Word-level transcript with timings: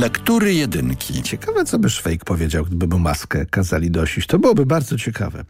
Lektury 0.00 0.54
jedynki. 0.54 1.22
Ciekawe, 1.22 1.64
co 1.64 1.78
by 1.78 1.90
Szwejk 1.90 2.24
powiedział, 2.24 2.64
gdyby 2.64 2.86
mu 2.86 2.98
maskę 2.98 3.46
kazali 3.46 3.90
nosić. 3.90 4.26
To 4.26 4.38
byłoby 4.38 4.66
bardzo 4.66 4.98
ciekawe. 4.98 5.44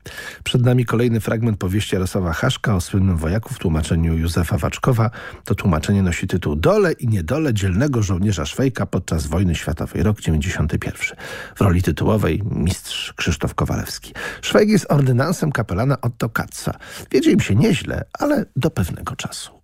Przed 0.45 0.63
nami 0.63 0.85
kolejny 0.85 1.21
fragment 1.21 1.59
powieści 1.59 1.95
Jarosława 1.95 2.33
Haszka 2.33 2.75
o 2.75 2.81
słynnym 2.81 3.17
wojaku 3.17 3.55
w 3.55 3.59
tłumaczeniu 3.59 4.19
Józefa 4.19 4.59
Waczkowa. 4.59 5.11
To 5.45 5.55
tłumaczenie 5.55 6.03
nosi 6.03 6.27
tytuł 6.27 6.57
Dole 6.57 6.93
i 6.93 7.09
niedole 7.09 7.55
dzielnego 7.55 8.03
żołnierza 8.03 8.47
Szwejka 8.47 8.87
podczas 8.87 9.27
wojny 9.27 9.55
światowej, 9.55 10.03
rok 10.03 10.21
91. 10.21 11.19
W 11.57 11.61
roli 11.61 11.83
tytułowej 11.83 12.43
mistrz 12.51 13.13
Krzysztof 13.13 13.55
Kowalewski. 13.55 14.13
Szwejk 14.43 14.69
jest 14.69 14.87
ordynansem 14.89 15.53
kapelana 15.53 16.01
Otto 16.01 16.29
Katza. 16.29 16.75
Wiedzie 17.11 17.31
im 17.31 17.41
się 17.41 17.55
nieźle, 17.55 18.05
ale 18.19 18.45
do 18.57 18.71
pewnego 18.71 19.17
czasu. 19.17 19.58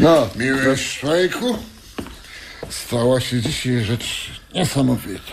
No, 0.00 0.28
miły 0.36 0.76
Szwajku, 0.76 1.58
stała 2.70 3.20
się 3.20 3.40
dzisiaj 3.40 3.84
rzecz 3.84 4.30
niesamowita. 4.54 5.32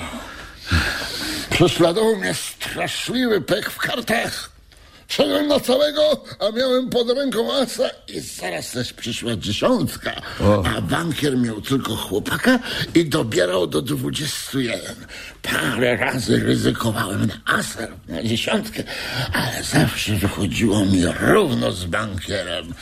Prześladował 1.49 2.15
mnie 2.15 2.33
straszliwy 2.33 3.41
pek 3.41 3.69
w 3.69 3.77
kartach. 3.77 4.56
Szedłem 5.07 5.47
na 5.47 5.59
całego, 5.59 6.01
a 6.39 6.51
miałem 6.51 6.89
pod 6.89 7.09
ręką 7.09 7.53
asa 7.53 7.83
i 8.07 8.19
zaraz 8.19 8.71
też 8.71 8.93
przyszła 8.93 9.35
dziesiątka. 9.35 10.11
A 10.77 10.81
bankier 10.81 11.37
miał 11.37 11.61
tylko 11.61 11.95
chłopaka 11.95 12.59
i 12.95 13.05
dobierał 13.05 13.67
do 13.67 13.81
dwudziestu 13.81 14.59
jeden. 14.59 14.95
Parę 15.41 15.97
razy 15.97 16.39
ryzykowałem 16.39 17.25
na 17.25 17.57
asa, 17.57 17.87
na 18.07 18.23
dziesiątkę, 18.23 18.83
ale 19.33 19.63
zawsze 19.63 20.13
wychodziło 20.13 20.85
mi 20.85 21.01
równo 21.19 21.71
z 21.71 21.85
bankierem. 21.85 22.73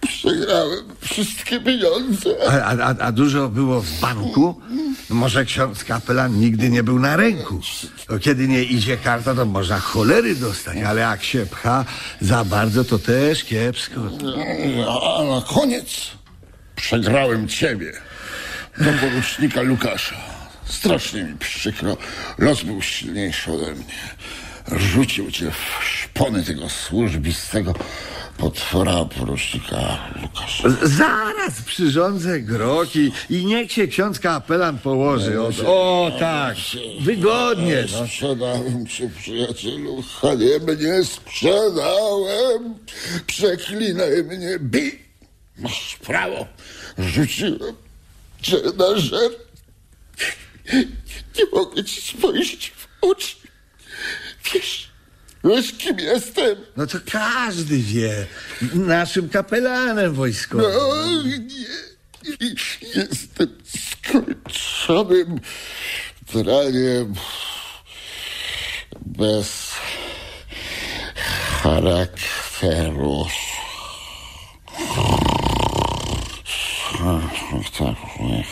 Przegrałem 0.00 0.84
wszystkie 1.00 1.60
pieniądze. 1.60 2.30
A, 2.48 2.76
a, 2.76 2.94
a 2.98 3.12
dużo 3.12 3.48
było 3.48 3.80
w 3.80 4.00
banku? 4.00 4.60
Może 5.10 5.44
ksiądz 5.44 5.84
kapelan 5.84 6.40
nigdy 6.40 6.70
nie 6.70 6.82
był 6.82 6.98
na 6.98 7.16
ręku. 7.16 7.60
Kiedy 8.20 8.48
nie 8.48 8.62
idzie 8.62 8.96
karta, 8.96 9.34
to 9.34 9.44
można 9.46 9.78
cholery 9.78 10.34
dostać, 10.34 10.78
ale 10.78 11.00
jak 11.00 11.24
się 11.24 11.46
pcha 11.46 11.73
za 12.20 12.44
bardzo, 12.44 12.84
to 12.84 12.98
też 12.98 13.44
kiepsko. 13.44 14.00
A 15.18 15.24
na 15.24 15.42
koniec 15.54 16.10
przegrałem 16.76 17.48
ciebie 17.48 17.92
do 18.78 18.92
porucznika 19.00 19.62
Lukasza. 19.62 20.16
Strasznie 20.64 21.24
mi 21.24 21.38
przykro. 21.38 21.96
Los 22.38 22.62
był 22.62 22.82
silniejszy 22.82 23.52
ode 23.52 23.74
mnie. 23.74 23.94
Rzucił 24.76 25.30
cię 25.30 25.50
w 25.50 25.84
szpony 25.84 26.44
tego 26.44 26.68
służbistego 26.68 27.74
potwora 28.38 29.04
porucznika 29.04 29.98
Lukasza. 30.22 30.68
Zaraz 30.82 31.62
przyrządzę 31.66 32.40
groki 32.40 33.12
i 33.30 33.44
niech 33.44 33.72
się 33.72 33.86
ksiądz 33.86 34.18
kapelan 34.18 34.78
położy. 34.78 35.40
O, 35.40 35.48
o 35.66 36.10
tak, 36.18 36.56
wygodnie. 37.00 37.84
Sprzedałem 37.88 38.86
cię, 38.86 39.10
przyjacielu. 39.18 40.02
Haniebnie 40.20 41.04
sprzedałem. 41.04 42.74
Przeklinaj 43.26 44.24
mnie, 44.24 44.58
bij. 44.60 44.98
Masz 45.58 45.96
prawo. 45.96 46.46
Rzuciłem 46.98 47.74
cię 48.42 48.56
na 48.78 48.98
żer. 48.98 49.30
Nie 51.38 51.44
mogę 51.52 51.84
ci 51.84 52.02
spojrzeć 52.02 52.72
w 52.76 52.83
wiesz 55.44 55.72
kim 55.72 55.98
jestem? 55.98 56.56
No 56.76 56.86
to 56.86 56.98
każdy 57.10 57.78
wie. 57.78 58.26
Naszym 58.74 59.28
kapelanem 59.28 60.14
wojskowym. 60.14 60.66
No, 60.72 61.22
nie. 61.22 61.84
Jestem 62.94 63.48
skończonym 63.66 65.40
draniem 66.32 67.14
bez 69.00 69.74
charakteru. 71.62 73.26
Tak, 77.78 77.98
nie 78.20 78.44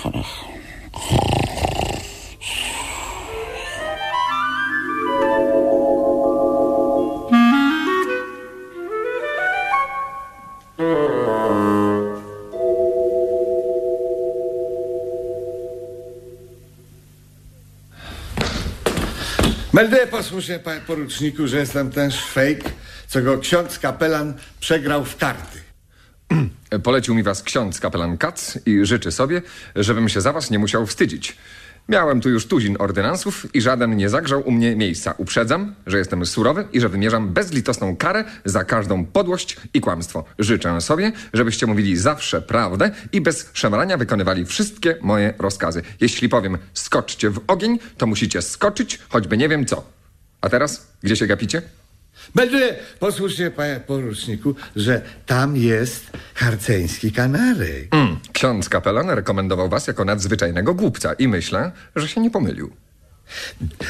Melduję 19.73 20.07
posłusznie, 20.11 20.59
panie 20.59 20.81
poruczniku, 20.81 21.47
że 21.47 21.59
jestem 21.59 21.91
ten 21.91 22.11
szwejk, 22.11 22.65
co 23.07 23.23
go 23.23 23.39
ksiądz 23.39 23.79
kapelan 23.79 24.35
przegrał 24.61 25.05
w 25.05 25.17
karty. 25.17 25.59
Polecił 26.83 27.15
mi 27.15 27.23
was 27.23 27.43
ksiądz 27.43 27.81
kapelan 27.81 28.19
Kac 28.19 28.59
i 28.67 28.87
życzy 28.87 29.13
sobie, 29.13 29.43
żebym 29.77 30.09
się 30.09 30.21
za 30.21 30.33
was 30.33 30.51
nie 30.51 30.59
musiał 30.59 30.87
wstydzić. 30.87 31.37
Miałem 31.89 32.21
tu 32.21 32.31
już 32.31 32.47
tuzin 32.47 32.77
ordynansów 32.79 33.55
i 33.55 33.61
żaden 33.61 33.97
nie 33.97 34.09
zagrzał 34.09 34.49
u 34.49 34.51
mnie 34.51 34.77
miejsca. 34.77 35.15
Uprzedzam, 35.19 35.75
że 35.87 35.99
jestem 35.99 36.27
surowy 36.27 36.69
i 36.73 36.81
że 36.81 36.89
wymierzam 36.89 37.33
bezlitosną 37.33 37.97
karę 37.97 38.25
za 38.45 38.65
każdą 38.65 39.05
podłość 39.05 39.57
i 39.75 39.81
kłamstwo. 39.81 40.25
Życzę 40.39 40.81
sobie, 40.81 41.13
żebyście 41.33 41.67
mówili 41.67 41.97
zawsze 41.97 42.43
prawdę 42.43 42.91
i 43.13 43.21
bez 43.21 43.51
szemrania 43.53 43.97
wykonywali 43.97 44.45
wszystkie 44.45 44.97
moje 45.01 45.35
rozkazy. 45.39 45.83
Jeśli 46.01 46.29
powiem 46.29 46.59
skoczcie 46.75 47.31
w 47.31 47.41
ogień, 47.47 47.79
to 47.99 48.07
musicie 48.07 48.43
skoczyć, 48.43 48.99
choćby 49.09 49.37
nie 49.37 49.49
wiem 49.49 49.67
co. 49.67 49.85
A 50.41 50.49
teraz, 50.49 50.87
gdzie 51.03 51.17
się 51.17 51.27
gapicie? 51.27 51.63
Melduję 52.35 52.75
posłusznie, 52.99 53.51
panie 53.51 53.81
poruczniku, 53.87 54.55
że 54.77 55.03
tam 55.27 55.57
jest 55.57 56.11
harceński 56.35 57.13
kanarek. 57.13 57.89
Mm, 57.91 58.19
ksiądz 58.33 58.69
kapelan 58.69 59.11
rekomendował 59.11 59.69
was 59.69 59.87
jako 59.87 60.05
nadzwyczajnego 60.05 60.75
głupca 60.75 61.13
i 61.13 61.29
myślę, 61.29 61.73
że 61.97 62.09
się 62.09 62.21
nie 62.21 62.31
pomylił. 62.31 62.73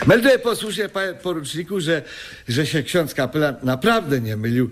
Melduję 0.07 0.39
posłusznie, 0.39 0.89
panie 0.89 1.15
poruczniku, 1.15 1.81
że, 1.81 2.03
że 2.49 2.67
się 2.67 2.83
ksiądz 2.83 3.15
kapelan 3.15 3.57
naprawdę 3.63 4.21
nie 4.21 4.37
mylił. 4.37 4.71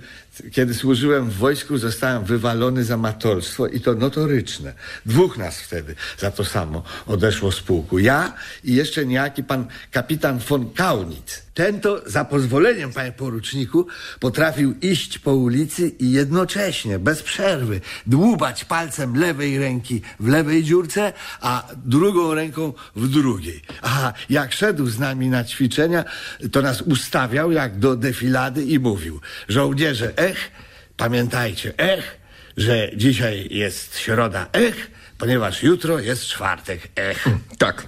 Kiedy 0.53 0.75
służyłem 0.75 1.31
w 1.31 1.35
wojsku, 1.35 1.79
zostałem 1.79 2.25
wywalony 2.25 2.85
za 2.85 2.97
matolstwo 2.97 3.67
i 3.67 3.81
to 3.81 3.95
notoryczne. 3.95 4.75
Dwóch 5.07 5.39
nas 5.39 5.61
wtedy 5.61 5.95
za 6.19 6.31
to 6.31 6.45
samo 6.45 6.83
odeszło 7.07 7.53
z 7.53 7.61
pułku. 7.61 7.99
Ja 7.99 8.33
i 8.65 8.75
jeszcze 8.75 9.07
niejaki 9.07 9.45
pan 9.45 9.67
kapitan 9.91 10.39
von 10.39 10.71
Kaunitz. 10.73 11.50
Ten 11.61 11.81
to 11.81 12.03
za 12.07 12.25
pozwoleniem, 12.25 12.93
panie 12.93 13.13
poruczniku, 13.13 13.87
potrafił 14.21 14.75
iść 14.83 15.19
po 15.19 15.35
ulicy 15.35 15.89
i 15.89 16.11
jednocześnie, 16.11 16.99
bez 16.99 17.23
przerwy, 17.23 17.81
dłubać 18.07 18.65
palcem 18.65 19.17
lewej 19.17 19.59
ręki 19.59 20.03
w 20.21 20.29
lewej 20.29 20.65
dziurce, 20.65 21.13
a 21.41 21.69
drugą 21.85 22.35
ręką 22.35 22.73
w 22.97 23.09
drugiej. 23.09 23.63
A 23.83 24.13
jak 24.31 24.53
szedł 24.53 24.87
z 24.87 24.99
nami 24.99 25.29
na 25.29 25.45
ćwiczenia, 25.45 26.05
to 26.53 26.63
nas 26.63 26.83
ustawiał 26.83 27.53
jak 27.53 27.79
do 27.79 27.97
defilady 27.97 28.65
i 28.65 28.79
mówił, 28.79 29.21
żołnierze, 29.49 30.13
ech, 30.17 30.51
pamiętajcie, 30.97 31.73
ech, 31.77 32.17
że 32.57 32.91
dzisiaj 32.97 33.49
jest 33.51 33.99
środa, 33.99 34.47
ech, 34.53 34.91
ponieważ 35.19 35.63
jutro 35.63 35.99
jest 35.99 36.27
czwartek, 36.27 36.89
ech. 36.97 37.25
Tak. 37.59 37.87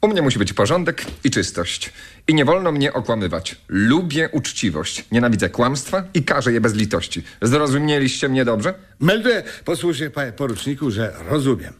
U 0.00 0.08
mnie 0.08 0.22
musi 0.22 0.38
być 0.38 0.52
porządek 0.52 1.04
i 1.24 1.30
czystość. 1.30 1.92
I 2.28 2.34
nie 2.34 2.44
wolno 2.44 2.72
mnie 2.72 2.92
okłamywać. 2.92 3.56
Lubię 3.68 4.28
uczciwość, 4.32 5.04
nienawidzę 5.12 5.48
kłamstwa 5.48 6.04
i 6.14 6.22
karzę 6.22 6.52
je 6.52 6.60
bez 6.60 6.74
litości. 6.74 7.22
Zrozumieliście 7.42 8.28
mnie 8.28 8.44
dobrze? 8.44 8.74
Melduję 9.00 9.42
posłusznie, 9.64 10.10
panie 10.10 10.32
poruczniku, 10.32 10.90
że 10.90 11.14
rozumiem. 11.28 11.74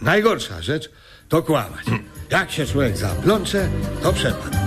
Najgorsza 0.00 0.62
rzecz 0.62 0.90
to 1.28 1.42
kłamać. 1.42 1.86
Jak 2.30 2.50
się 2.50 2.66
człowiek 2.66 2.96
zaplącze, 2.96 3.68
to 4.02 4.12
przepadł. 4.12 4.59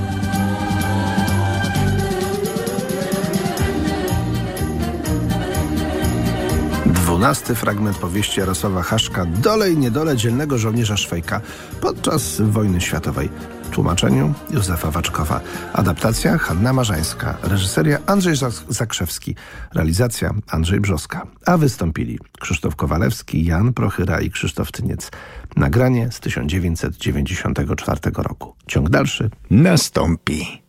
Dwunasty 7.24 7.56
fragment 7.56 7.98
powieści 7.98 8.40
Jarosława 8.40 8.82
Haszka 8.82 9.26
Dole 9.26 9.72
i 9.72 9.78
niedole 9.78 10.18
dzielnego 10.18 10.58
żołnierza 10.58 10.98
Szwejka 10.98 11.42
podczas 11.82 12.42
wojny 12.42 12.82
światowej. 12.82 13.30
Tłumaczeniu 13.72 14.34
Józefa 14.52 14.92
Waczkowa. 14.92 15.42
Adaptacja 15.74 16.38
Hanna 16.38 16.74
Marzańska. 16.74 17.38
Reżyseria 17.44 18.00
Andrzej 18.06 18.36
Zak- 18.36 18.64
Zakrzewski. 18.70 19.36
Realizacja 19.74 20.34
Andrzej 20.48 20.80
Brzoska. 20.80 21.28
A 21.46 21.58
wystąpili 21.58 22.20
Krzysztof 22.40 22.76
Kowalewski, 22.76 23.46
Jan 23.46 23.74
Prochyra 23.74 24.22
i 24.22 24.32
Krzysztof 24.32 24.72
Tyniec. 24.72 25.12
Nagranie 25.56 26.12
z 26.12 26.20
1994 26.20 28.00
roku. 28.16 28.56
Ciąg 28.68 28.90
dalszy 28.90 29.30
Nastąpi. 29.50 30.63